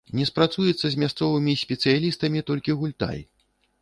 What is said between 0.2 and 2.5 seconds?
спрацуецца з мясцовымі спецыялістамі